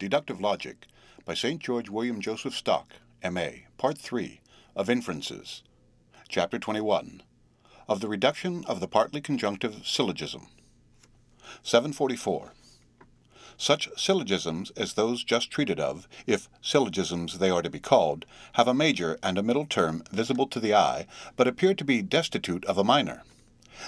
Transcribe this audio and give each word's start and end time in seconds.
Deductive 0.00 0.40
Logic 0.40 0.86
by 1.26 1.34
St. 1.34 1.60
George 1.60 1.90
William 1.90 2.22
Joseph 2.22 2.54
Stock, 2.54 2.94
M.A., 3.22 3.66
Part 3.76 3.98
3 3.98 4.40
of 4.74 4.88
Inferences, 4.88 5.62
Chapter 6.26 6.58
21 6.58 7.22
of 7.86 8.00
the 8.00 8.08
Reduction 8.08 8.64
of 8.64 8.80
the 8.80 8.88
Partly 8.88 9.20
Conjunctive 9.20 9.86
Syllogism. 9.86 10.46
744. 11.62 12.54
Such 13.58 13.90
syllogisms 13.94 14.70
as 14.74 14.94
those 14.94 15.22
just 15.22 15.50
treated 15.50 15.78
of, 15.78 16.08
if 16.26 16.48
syllogisms 16.62 17.38
they 17.38 17.50
are 17.50 17.60
to 17.60 17.68
be 17.68 17.78
called, 17.78 18.24
have 18.54 18.68
a 18.68 18.72
major 18.72 19.18
and 19.22 19.36
a 19.36 19.42
middle 19.42 19.66
term 19.66 20.02
visible 20.10 20.46
to 20.46 20.60
the 20.60 20.74
eye, 20.74 21.06
but 21.36 21.46
appear 21.46 21.74
to 21.74 21.84
be 21.84 22.00
destitute 22.00 22.64
of 22.64 22.78
a 22.78 22.84
minor. 22.84 23.22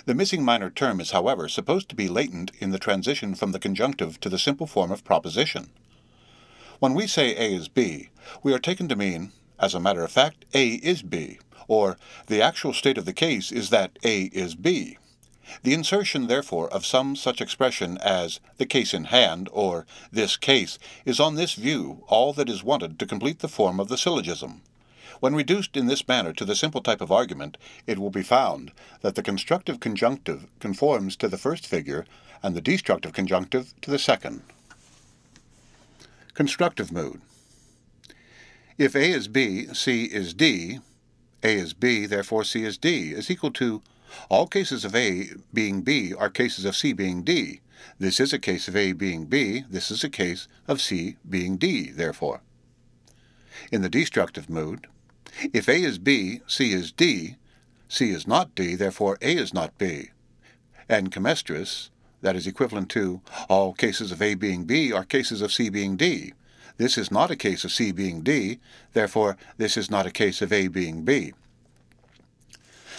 The 0.05 0.15
missing 0.15 0.45
minor 0.45 0.69
term 0.69 1.01
is, 1.01 1.13
however, 1.13 1.49
supposed 1.49 1.89
to 1.89 1.97
be 1.97 2.09
latent 2.09 2.53
in 2.59 2.71
the 2.71 2.79
transition 2.79 3.35
from 3.35 3.53
the 3.53 3.59
conjunctive 3.59 4.21
to 4.21 4.29
the 4.29 4.39
simple 4.39 4.67
form 4.67 4.93
of 4.93 5.05
proposition. 5.05 5.71
When 6.83 6.95
we 6.95 7.07
say 7.07 7.37
A 7.37 7.55
is 7.55 7.69
B, 7.69 8.09
we 8.43 8.53
are 8.53 8.59
taken 8.59 8.89
to 8.89 8.97
mean, 8.97 9.31
as 9.57 9.73
a 9.73 9.79
matter 9.79 10.03
of 10.03 10.11
fact, 10.11 10.45
A 10.53 10.71
is 10.71 11.03
B, 11.03 11.39
or 11.69 11.97
the 12.27 12.43
actual 12.43 12.73
state 12.73 12.99
of 12.99 13.05
the 13.05 13.13
case 13.13 13.53
is 13.53 13.71
that 13.71 14.01
A 14.03 14.23
is 14.33 14.57
B. 14.57 14.99
The 15.63 15.75
insertion, 15.75 16.27
therefore, 16.27 16.69
of 16.71 16.85
some 16.85 17.15
such 17.15 17.41
expression 17.41 17.99
as 17.99 18.41
the 18.57 18.67
case 18.67 18.95
in 18.95 19.05
hand 19.05 19.49
or 19.53 19.87
this 20.11 20.37
case 20.37 20.77
is 21.05 21.21
on 21.21 21.37
this 21.37 21.55
view 21.55 22.03
all 22.09 22.33
that 22.33 22.49
is 22.49 22.65
wanted 22.65 22.99
to 22.99 23.07
complete 23.07 23.39
the 23.39 23.47
form 23.47 23.79
of 23.79 23.87
the 23.87 23.97
syllogism. 23.97 24.63
When 25.21 25.37
reduced 25.37 25.77
in 25.77 25.87
this 25.87 26.09
manner 26.09 26.33
to 26.33 26.45
the 26.45 26.57
simple 26.57 26.83
type 26.83 27.01
of 27.01 27.13
argument, 27.13 27.59
it 27.87 28.01
will 28.01 28.11
be 28.11 28.25
found 28.25 28.73
that 29.03 29.15
the 29.15 29.23
constructive 29.23 29.79
conjunctive 29.79 30.49
conforms 30.59 31.15
to 31.19 31.29
the 31.29 31.39
first 31.39 31.65
figure 31.65 32.07
and 32.43 32.57
the 32.57 32.61
destructive 32.61 33.13
conjunctive 33.13 33.73
to 33.83 33.91
the 33.93 34.01
second. 34.01 34.43
Constructive 36.35 36.91
mood. 36.91 37.21
If 38.79 38.95
A 38.95 39.11
is 39.11 39.29
B, 39.29 39.67
C 39.75 40.05
is 40.05 40.33
D, 40.33 40.81
A 41.43 41.55
is 41.55 41.75
B, 41.75 42.07
therefore 42.07 42.43
C 42.45 42.65
is 42.65 42.79
D, 42.79 43.13
is 43.13 43.31
equal 43.31 43.51
to 43.53 43.83
all 44.31 44.47
cases 44.47 44.85
of 44.87 44.95
A 44.95 45.29
being 45.53 45.83
B 45.83 46.15
are 46.15 46.31
cases 46.31 46.65
of 46.65 46.75
C 46.75 46.95
being 46.95 47.23
D. 47.23 47.61
This 47.99 48.19
is 48.19 48.33
a 48.33 48.39
case 48.39 48.67
of 48.67 48.77
A 48.77 48.93
being 48.93 49.27
B, 49.27 49.65
this 49.69 49.91
is 49.91 50.03
a 50.03 50.09
case 50.09 50.49
of 50.67 50.81
C 50.81 51.17
being 51.29 51.59
D, 51.59 51.91
therefore. 51.91 52.41
In 53.71 53.83
the 53.83 53.91
destructive 53.91 54.49
mood, 54.49 54.87
if 55.53 55.69
A 55.69 55.83
is 55.83 55.99
B, 55.99 56.41
C 56.47 56.73
is 56.73 56.93
D, 56.93 57.37
C 57.89 58.11
is 58.11 58.27
not 58.27 58.55
D, 58.55 58.75
therefore 58.75 59.19
A 59.21 59.37
is 59.37 59.53
not 59.53 59.77
B. 59.77 60.11
And 60.89 61.13
Camestres, 61.13 61.91
that 62.23 62.37
is 62.37 62.47
equivalent 62.47 62.89
to 62.91 63.21
all 63.49 63.75
cases 63.75 64.11
of 64.11 64.23
A 64.23 64.35
being 64.35 64.65
B 64.65 64.93
are 64.93 65.05
cases 65.05 65.43
of 65.43 65.53
C 65.53 65.69
being 65.69 65.97
D. 65.97 66.33
This 66.79 66.97
is 66.97 67.11
not 67.11 67.31
a 67.31 67.37
case 67.37 67.65
of 67.65 67.73
C 67.73 67.93
being 67.93 68.23
D, 68.23 68.59
therefore 68.95 69.37
this 69.59 69.77
is 69.77 69.91
not 69.91 70.07
a 70.07 70.11
case 70.11 70.41
of 70.41 70.53
A 70.53 70.69
being 70.69 71.05
B. 71.05 71.35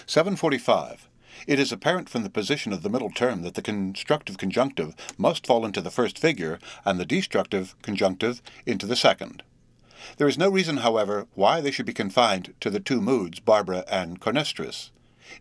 745. 0.05 1.07
It 1.47 1.59
is 1.59 1.71
apparent 1.71 2.07
from 2.09 2.23
the 2.23 2.29
position 2.29 2.71
of 2.71 2.83
the 2.83 2.89
middle 2.89 3.09
term 3.09 3.41
that 3.41 3.55
the 3.55 3.61
constructive 3.61 4.38
conjunctive 4.38 4.94
must 5.17 5.47
fall 5.47 5.66
into 5.66 5.81
the 5.81 5.91
first 5.91 6.19
figure 6.19 6.59
and 6.85 6.99
the 6.99 7.05
destructive 7.05 7.75
conjunctive 7.81 8.41
into 8.66 8.85
the 8.85 8.95
second. 8.95 9.44
There 10.17 10.27
is 10.27 10.38
no 10.38 10.49
reason, 10.49 10.77
however, 10.77 11.27
why 11.33 11.61
they 11.61 11.71
should 11.71 11.85
be 11.85 11.94
confined 11.94 12.53
to 12.59 12.69
the 12.69 12.79
two 12.79 13.01
moods, 13.01 13.39
Barbara 13.39 13.83
and 13.89 14.19
Camestres. 14.21 14.91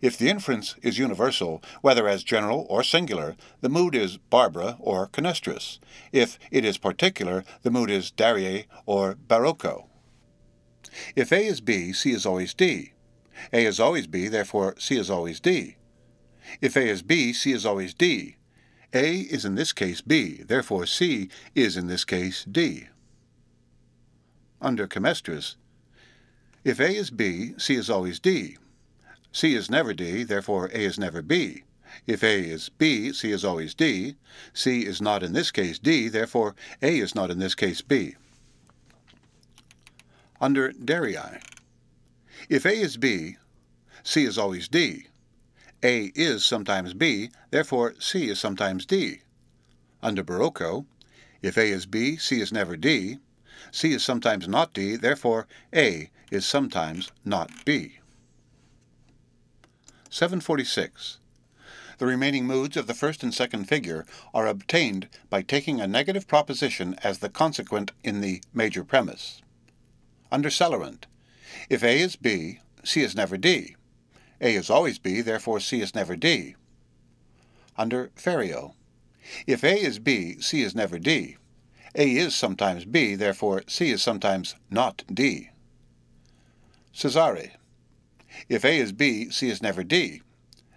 If 0.01 0.17
the 0.17 0.29
inference 0.29 0.75
is 0.81 0.97
universal, 0.97 1.61
whether 1.81 2.07
as 2.07 2.23
general 2.23 2.65
or 2.69 2.83
singular, 2.83 3.35
the 3.61 3.69
mood 3.69 3.95
is 3.95 4.17
Barbara 4.17 4.77
or 4.79 5.07
Camestres. 5.07 5.79
If 6.11 6.37
it 6.51 6.65
is 6.65 6.77
particular, 6.77 7.43
the 7.61 7.71
mood 7.71 7.89
is 7.89 8.11
Darii 8.11 8.65
or 8.85 9.15
Baroco. 9.15 9.87
If 11.15 11.31
A 11.31 11.45
is 11.45 11.61
B, 11.61 11.93
C 11.93 12.11
is 12.11 12.25
always 12.25 12.53
D. 12.53 12.93
A 13.51 13.65
is 13.65 13.79
always 13.79 14.07
B, 14.07 14.27
therefore 14.27 14.75
C 14.77 14.97
is 14.97 15.09
always 15.09 15.39
D. 15.39 15.77
If 16.61 16.75
A 16.75 16.87
is 16.87 17.01
B, 17.01 17.33
C 17.33 17.51
is 17.51 17.65
always 17.65 17.93
D. 17.93 18.35
A 18.93 19.19
is 19.21 19.43
in 19.43 19.55
this 19.55 19.73
case 19.73 20.01
B, 20.01 20.43
therefore 20.43 20.85
C 20.85 21.29
is 21.55 21.77
in 21.77 21.87
this 21.87 22.05
case 22.05 22.45
D 22.45 22.87
under 24.63 24.87
Camestres. 24.87 25.55
If 26.63 26.79
A 26.79 26.95
is 26.95 27.11
B, 27.11 27.53
C 27.57 27.75
is 27.75 27.89
always 27.89 28.19
D. 28.19 28.57
C 29.33 29.55
is 29.55 29.69
never 29.69 29.93
D, 29.93 30.23
therefore 30.23 30.67
A 30.67 30.85
is 30.85 30.99
never 30.99 31.23
B. 31.23 31.63
If 32.05 32.23
A 32.23 32.39
is 32.39 32.69
B, 32.69 33.11
C 33.11 33.31
is 33.31 33.43
always 33.43 33.73
D. 33.73 34.15
C 34.53 34.85
is 34.85 35.01
not 35.01 35.23
in 35.23 35.33
this 35.33 35.49
case 35.49 35.79
D, 35.79 36.07
therefore 36.07 36.55
A 36.83 36.99
is 36.99 37.15
not 37.15 37.31
in 37.31 37.39
this 37.39 37.55
case 37.55 37.81
B. 37.81 38.15
Under 40.39 40.71
Darii. 40.71 41.41
If 42.47 42.63
A 42.65 42.73
is 42.73 42.95
B, 42.97 43.37
C 44.03 44.23
is 44.23 44.37
always 44.37 44.67
D. 44.67 45.07
A 45.81 46.11
is 46.13 46.45
sometimes 46.45 46.93
B, 46.93 47.31
therefore 47.49 47.95
C 47.99 48.29
is 48.29 48.39
sometimes 48.39 48.85
D. 48.85 49.21
Under 50.03 50.23
Baroco, 50.23 50.85
if 51.41 51.57
A 51.57 51.71
is 51.71 51.87
B, 51.87 52.17
C 52.17 52.39
is 52.39 52.51
never 52.51 52.77
D. 52.77 53.17
C 53.71 53.93
is 53.93 54.03
sometimes 54.03 54.47
not 54.47 54.73
D, 54.73 54.95
therefore 54.95 55.47
A 55.73 56.11
is 56.29 56.45
sometimes 56.45 57.11
not 57.25 57.49
B. 57.65 57.99
746. 60.13 61.17
The 61.97 62.05
remaining 62.05 62.45
moods 62.45 62.77
of 62.77 62.85
the 62.85 62.93
first 62.93 63.23
and 63.23 63.33
second 63.33 63.63
figure 63.67 64.05
are 64.31 64.45
obtained 64.45 65.07
by 65.31 65.41
taking 65.41 65.81
a 65.81 65.87
negative 65.87 66.27
proposition 66.27 66.95
as 67.03 67.17
the 67.17 67.29
consequent 67.29 67.93
in 68.03 68.21
the 68.21 68.43
major 68.53 68.83
premise. 68.83 69.41
Under 70.31 70.51
Celarent, 70.51 71.07
if 71.67 71.83
A 71.83 71.99
is 71.99 72.15
B, 72.15 72.59
C 72.83 73.01
is 73.01 73.15
never 73.15 73.37
D. 73.37 73.75
A 74.39 74.53
is 74.53 74.69
always 74.69 74.99
B, 74.99 75.21
therefore 75.21 75.59
C 75.59 75.81
is 75.81 75.95
never 75.95 76.15
D. 76.15 76.55
Under 77.75 78.11
Ferio, 78.15 78.75
if 79.47 79.63
A 79.63 79.75
is 79.75 79.97
B, 79.97 80.39
C 80.39 80.61
is 80.61 80.75
never 80.75 80.99
D. 80.99 81.37
A 81.95 82.15
is 82.15 82.35
sometimes 82.35 82.85
B, 82.85 83.15
therefore 83.15 83.63
C 83.65 83.89
is 83.89 84.03
sometimes 84.03 84.53
not 84.69 85.03
D. 85.11 85.49
Cesare. 86.93 87.53
If 88.49 88.65
A 88.65 88.77
is 88.77 88.91
B, 88.91 89.29
C 89.29 89.49
is 89.49 89.61
never 89.61 89.83
D. 89.83 90.21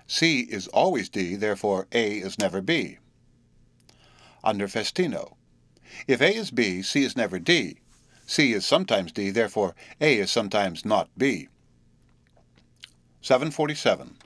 C 0.06 0.41
is 0.41 0.69
always 0.69 1.09
D, 1.09 1.34
therefore 1.37 1.87
A 1.93 2.19
is 2.19 2.39
never 2.39 2.61
B. 2.61 2.99
Under 4.44 4.69
Festino. 4.69 5.37
If 6.06 6.21
A 6.21 6.34
is 6.34 6.50
B, 6.50 6.83
C 6.83 7.03
is 7.03 7.16
never 7.16 7.39
D. 7.39 7.78
C 8.27 8.53
is 8.53 8.66
sometimes 8.66 9.12
D, 9.12 9.31
therefore 9.31 9.75
A 10.00 10.19
is 10.19 10.31
sometimes 10.31 10.84
not 10.84 11.09
B. 11.16 11.49
747. 13.21 14.16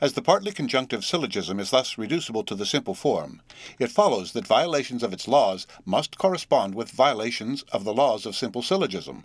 As 0.00 0.14
the 0.14 0.22
partly 0.22 0.50
conjunctive 0.50 1.04
syllogism 1.04 1.60
is 1.60 1.70
thus 1.70 1.96
reducible 1.96 2.42
to 2.44 2.54
the 2.54 2.66
simple 2.66 2.94
form, 2.94 3.40
it 3.78 3.92
follows 3.92 4.32
that 4.32 4.46
violations 4.46 5.02
of 5.02 5.12
its 5.12 5.28
laws 5.28 5.66
must 5.84 6.18
correspond 6.18 6.74
with 6.74 6.90
violations 6.90 7.62
of 7.72 7.84
the 7.84 7.94
laws 7.94 8.26
of 8.26 8.34
simple 8.34 8.62
syllogism. 8.62 9.24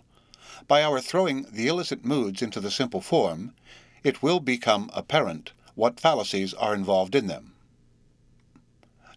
By 0.66 0.82
our 0.82 1.00
throwing 1.00 1.46
the 1.50 1.68
illicit 1.68 2.04
moods 2.04 2.42
into 2.42 2.60
the 2.60 2.70
simple 2.70 3.00
form, 3.00 3.54
it 4.02 4.22
will 4.22 4.40
become 4.40 4.90
apparent 4.92 5.52
what 5.74 6.00
fallacies 6.00 6.54
are 6.54 6.74
involved 6.74 7.14
in 7.14 7.26
them. 7.26 7.54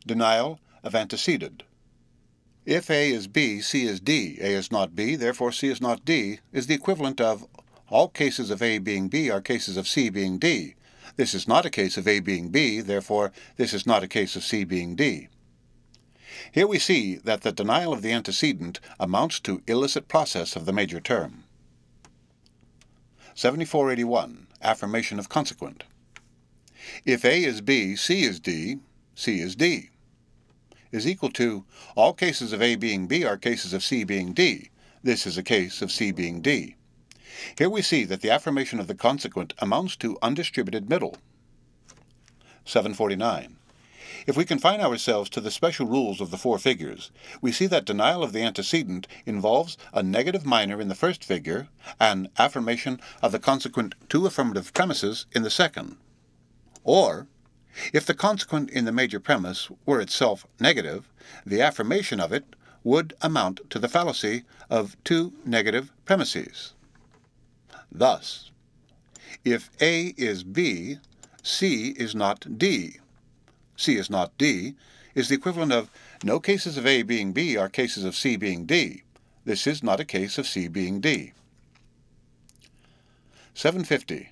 Denial 0.06 0.59
of 0.84 0.94
anteceded. 0.94 1.63
If 2.66 2.91
A 2.91 3.12
is 3.12 3.28
B, 3.28 3.62
C 3.62 3.85
is 3.85 4.00
D, 4.00 4.38
A 4.40 4.53
is 4.53 4.72
not 4.72 4.96
B, 4.96 5.16
therefore 5.16 5.52
C 5.52 5.69
is 5.69 5.81
not 5.81 6.06
D, 6.06 6.40
is 6.52 6.68
the 6.68 6.75
equivalent 6.75 7.19
of 7.19 7.47
all 7.90 8.08
cases 8.08 8.52
of 8.52 8.62
A 8.62 8.78
being 8.78 9.08
B 9.08 9.29
are 9.29 9.41
cases 9.41 9.78
of 9.78 9.88
C 9.88 10.09
being 10.09 10.38
D, 10.38 10.75
this 11.16 11.34
is 11.34 11.47
not 11.47 11.66
a 11.66 11.69
case 11.69 11.97
of 11.97 12.08
A 12.08 12.19
being 12.19 12.50
B, 12.50 12.79
therefore 12.79 13.31
this 13.58 13.73
is 13.73 13.85
not 13.85 14.03
a 14.03 14.08
case 14.08 14.35
of 14.35 14.44
C 14.44 14.63
being 14.63 14.96
D. 14.96 15.28
Here 16.52 16.68
we 16.68 16.79
see 16.79 17.16
that 17.16 17.41
the 17.41 17.52
denial 17.52 17.94
of 17.94 18.02
the 18.02 18.12
antecedent 18.12 18.79
amounts 18.99 19.40
to 19.41 19.61
illicit 19.67 20.08
process 20.08 20.55
of 20.55 20.66
the 20.66 20.73
major 20.73 20.99
term. 20.99 21.43
7481. 23.35 24.47
Affirmation 24.61 25.20
of 25.20 25.29
consequent. 25.29 25.84
If 27.05 27.23
A 27.26 27.43
is 27.43 27.61
B, 27.61 27.96
C 27.96 28.23
is 28.23 28.40
D, 28.40 28.79
C 29.16 29.40
is 29.40 29.55
D, 29.55 29.90
is 30.91 31.08
equal 31.08 31.29
to 31.32 31.66
all 31.96 32.14
cases 32.14 32.53
of 32.53 32.61
A 32.61 32.76
being 32.76 33.08
B 33.08 33.23
are 33.23 33.37
cases 33.37 33.73
of 33.73 33.84
C 33.84 34.03
being 34.03 34.34
D. 34.34 34.70
This 35.03 35.26
is 35.26 35.37
a 35.37 35.44
case 35.44 35.82
of 35.82 35.91
C 35.91 36.11
being 36.11 36.41
D. 36.41 36.76
Here 37.58 37.70
we 37.70 37.82
see 37.82 38.03
that 38.05 38.22
the 38.22 38.29
affirmation 38.29 38.79
of 38.79 38.87
the 38.87 38.96
consequent 38.96 39.53
amounts 39.59 39.96
to 39.97 40.17
undistributed 40.22 40.90
middle. 40.90 41.17
749. 42.66 43.58
If 44.28 44.37
we 44.37 44.46
confine 44.46 44.81
ourselves 44.81 45.29
to 45.31 45.41
the 45.41 45.52
special 45.52 45.85
rules 45.85 46.22
of 46.22 46.31
the 46.31 46.37
four 46.37 46.58
figures, 46.58 47.11
we 47.41 47.52
see 47.52 47.67
that 47.67 47.85
denial 47.85 48.23
of 48.23 48.34
the 48.34 48.41
antecedent 48.41 49.08
involves 49.25 49.78
a 49.93 50.03
negative 50.03 50.46
minor 50.46 50.79
in 50.81 50.87
the 50.87 50.96
first 50.96 51.23
figure 51.23 51.67
and 51.99 52.29
affirmation 52.37 52.99
of 53.22 53.31
the 53.31 53.40
consequent 53.40 53.96
two 54.09 54.25
affirmative 54.25 54.73
premises 54.73 55.25
in 55.31 55.43
the 55.43 55.49
second. 55.49 55.97
Or, 56.84 57.28
if 57.93 58.05
the 58.05 58.13
consequent 58.13 58.69
in 58.69 58.85
the 58.85 58.91
major 58.91 59.19
premise 59.19 59.69
were 59.85 60.02
itself 60.02 60.46
negative, 60.59 61.08
the 61.46 61.61
affirmation 61.61 62.19
of 62.19 62.34
it 62.34 62.55
would 62.84 63.13
amount 63.22 63.69
to 63.69 63.79
the 63.79 63.87
fallacy 63.87 64.43
of 64.69 64.97
two 65.03 65.34
negative 65.46 65.91
premises. 66.05 66.73
Thus, 67.91 68.52
if 69.43 69.69
A 69.79 70.13
is 70.17 70.43
B, 70.43 70.97
C 71.43 71.90
is 71.97 72.16
not 72.16 72.58
D. 72.58 73.00
C 73.81 73.97
is 73.97 74.09
not 74.09 74.37
D 74.37 74.75
is 75.16 75.28
the 75.28 75.35
equivalent 75.35 75.73
of 75.73 75.89
no 76.23 76.39
cases 76.39 76.78
of 76.78 76.85
A 76.85 77.01
being 77.01 77.33
B 77.33 77.57
are 77.57 77.67
cases 77.67 78.03
of 78.03 78.16
C 78.16 78.35
being 78.35 78.66
D. 78.66 79.03
This 79.43 79.66
is 79.66 79.81
not 79.81 79.99
a 79.99 80.05
case 80.05 80.37
of 80.37 80.47
C 80.47 80.67
being 80.67 81.01
D. 81.01 81.33
750. 83.55 84.29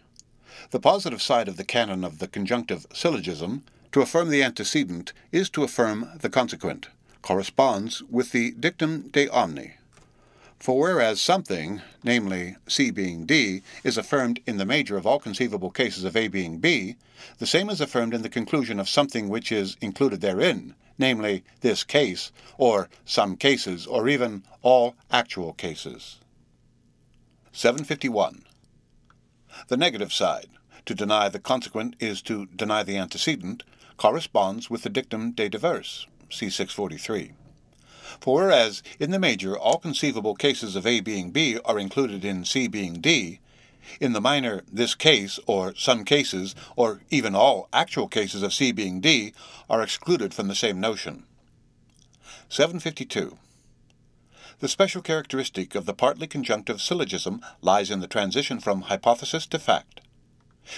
The 0.72 0.80
positive 0.80 1.22
side 1.22 1.48
of 1.48 1.58
the 1.58 1.64
canon 1.64 2.04
of 2.04 2.20
the 2.20 2.28
conjunctive 2.28 2.86
syllogism, 2.94 3.64
to 3.92 4.02
affirm 4.02 4.30
the 4.30 4.44
antecedent 4.44 5.14
is 5.32 5.50
to 5.50 5.64
affirm 5.64 6.12
the 6.20 6.30
consequent, 6.30 6.90
corresponds 7.24 8.04
with 8.04 8.32
the 8.32 8.52
dictum 8.52 9.10
de 9.10 9.28
omni. 9.30 9.78
For 10.60 10.78
whereas 10.78 11.22
something, 11.22 11.82
namely 12.04 12.58
C 12.68 12.92
being 12.92 13.26
D, 13.26 13.62
is 13.86 13.98
affirmed 13.98 14.42
in 14.46 14.58
the 14.58 14.66
major 14.66 14.98
of 14.98 15.08
all 15.08 15.18
conceivable 15.18 15.72
cases 15.72 16.04
of 16.04 16.18
A 16.18 16.28
being 16.28 16.60
B, 16.60 16.98
the 17.38 17.48
same 17.48 17.70
is 17.70 17.80
affirmed 17.80 18.14
in 18.14 18.24
the 18.24 18.30
conclusion 18.30 18.78
of 18.78 18.90
something 18.90 19.30
which 19.30 19.54
is 19.54 19.78
included 19.80 20.20
therein, 20.20 20.76
namely 20.98 21.46
this 21.62 21.86
case, 21.86 22.34
or 22.58 22.90
some 23.06 23.38
cases, 23.38 23.88
or 23.88 24.10
even 24.10 24.44
all 24.62 24.96
actual 25.10 25.54
cases. 25.54 26.18
751. 27.54 28.44
The 29.70 29.78
negative 29.78 30.12
side, 30.12 30.50
to 30.86 30.94
deny 30.94 31.30
the 31.30 31.40
consequent 31.40 31.96
is 32.02 32.22
to 32.24 32.48
deny 32.48 32.84
the 32.84 32.98
antecedent, 32.98 33.64
corresponds 33.96 34.70
with 34.70 34.84
the 34.84 34.90
dictum 34.90 35.32
de 35.32 35.50
diverso, 35.50 36.08
c. 36.30 36.50
643. 36.50 37.32
For 38.20 38.42
whereas 38.42 38.84
in 39.00 39.12
the 39.12 39.20
major 39.20 39.58
all 39.58 39.78
conceivable 39.78 40.36
cases 40.36 40.76
of 40.76 40.86
A 40.86 41.00
being 41.00 41.32
B 41.32 41.60
are 41.66 41.80
included 41.80 42.26
in 42.26 42.46
C 42.46 42.68
being 42.68 42.96
D, 42.96 43.40
in 44.00 44.14
the 44.14 44.22
minor 44.22 44.64
this 44.72 44.96
case, 44.96 45.40
or 45.48 45.74
some 45.76 46.06
cases, 46.06 46.56
or 46.76 47.02
even 47.10 47.36
all 47.36 47.68
actual 47.74 48.08
cases 48.08 48.44
of 48.44 48.54
C 48.54 48.72
being 48.72 49.02
D 49.02 49.34
are 49.70 49.82
excluded 49.82 50.34
from 50.34 50.48
the 50.48 50.56
same 50.56 50.80
notion. 50.80 51.24
752. 52.50 53.38
The 54.60 54.68
special 54.68 55.02
characteristic 55.02 55.74
of 55.76 55.86
the 55.86 55.94
partly 55.94 56.28
conjunctive 56.28 56.82
syllogism 56.82 57.42
lies 57.62 57.90
in 57.90 58.02
the 58.02 58.08
transition 58.08 58.60
from 58.60 58.82
hypothesis 58.82 59.48
to 59.48 59.60
fact. 59.60 60.02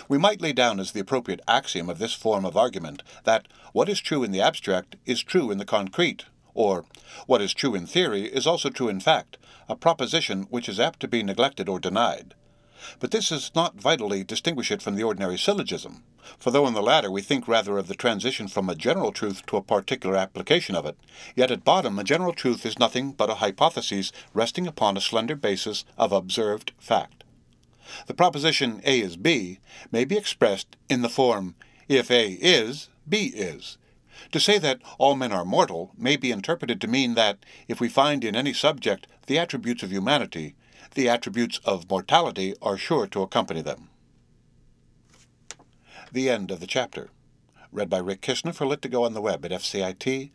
We 0.07 0.17
might 0.17 0.41
lay 0.41 0.53
down 0.53 0.79
as 0.79 0.91
the 0.91 0.99
appropriate 0.99 1.41
axiom 1.47 1.89
of 1.89 1.97
this 1.97 2.13
form 2.13 2.45
of 2.45 2.55
argument 2.55 3.03
that 3.23 3.47
what 3.73 3.89
is 3.89 3.99
true 3.99 4.23
in 4.23 4.31
the 4.31 4.41
abstract 4.41 4.95
is 5.05 5.23
true 5.23 5.51
in 5.51 5.57
the 5.57 5.65
concrete, 5.65 6.25
or, 6.53 6.85
what 7.27 7.41
is 7.41 7.53
true 7.53 7.75
in 7.75 7.85
theory 7.85 8.23
is 8.25 8.47
also 8.47 8.69
true 8.69 8.89
in 8.89 8.99
fact, 8.99 9.37
a 9.69 9.75
proposition 9.75 10.43
which 10.49 10.67
is 10.67 10.79
apt 10.79 10.99
to 10.99 11.07
be 11.07 11.23
neglected 11.23 11.69
or 11.69 11.79
denied. 11.79 12.33
But 12.99 13.11
this 13.11 13.29
does 13.29 13.51
not 13.53 13.75
vitally 13.75 14.23
distinguish 14.23 14.71
it 14.71 14.81
from 14.81 14.95
the 14.95 15.03
ordinary 15.03 15.37
syllogism, 15.37 16.03
for 16.39 16.51
though 16.51 16.67
in 16.67 16.73
the 16.73 16.81
latter 16.81 17.11
we 17.11 17.21
think 17.21 17.47
rather 17.47 17.77
of 17.77 17.87
the 17.87 17.95
transition 17.95 18.47
from 18.47 18.69
a 18.69 18.75
general 18.75 19.11
truth 19.11 19.45
to 19.47 19.57
a 19.57 19.61
particular 19.61 20.15
application 20.15 20.75
of 20.75 20.85
it, 20.85 20.97
yet 21.35 21.51
at 21.51 21.63
bottom 21.63 21.99
a 21.99 22.03
general 22.03 22.33
truth 22.33 22.65
is 22.65 22.79
nothing 22.79 23.11
but 23.11 23.29
a 23.29 23.35
hypothesis 23.35 24.11
resting 24.33 24.65
upon 24.65 24.97
a 24.97 25.01
slender 25.01 25.35
basis 25.35 25.85
of 25.97 26.11
observed 26.11 26.71
fact. 26.79 27.23
The 28.07 28.13
proposition 28.13 28.81
A 28.83 28.99
is 28.99 29.17
B 29.17 29.59
may 29.91 30.05
be 30.05 30.17
expressed 30.17 30.75
in 30.89 31.01
the 31.01 31.09
form 31.09 31.55
if 31.87 32.09
A 32.09 32.31
is, 32.31 32.89
B 33.07 33.25
is, 33.27 33.77
to 34.31 34.39
say 34.39 34.57
that 34.57 34.79
all 34.97 35.15
men 35.15 35.31
are 35.31 35.45
mortal 35.45 35.91
may 35.97 36.15
be 36.15 36.31
interpreted 36.31 36.81
to 36.81 36.87
mean 36.87 37.15
that 37.15 37.39
if 37.67 37.79
we 37.79 37.89
find 37.89 38.23
in 38.23 38.35
any 38.35 38.53
subject 38.53 39.07
the 39.27 39.37
attributes 39.37 39.83
of 39.83 39.91
humanity, 39.91 40.55
the 40.95 41.07
attributes 41.09 41.59
of 41.63 41.89
mortality 41.89 42.55
are 42.61 42.77
sure 42.77 43.07
to 43.07 43.21
accompany 43.21 43.61
them. 43.61 43.89
The 46.11 46.29
end 46.29 46.51
of 46.51 46.59
the 46.59 46.67
chapter. 46.67 47.09
Read 47.71 47.89
by 47.89 47.99
Rick 47.99 48.21
Kishner 48.21 48.53
for 48.53 48.65
Lit2Go 48.65 49.05
on 49.05 49.13
the 49.13 49.21
web 49.21 49.45
at 49.45 49.51
fcit.usf.edu. 49.51 50.31